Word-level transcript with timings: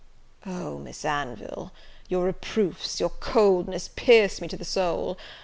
"Oh, 0.47 0.79
Miss 0.79 1.05
Anville, 1.05 1.71
your 2.09 2.25
reproofs, 2.25 2.99
your 2.99 3.09
coldness, 3.09 3.91
pierce 3.95 4.41
me 4.41 4.47
to 4.47 4.57
the 4.57 4.65
soul! 4.65 5.15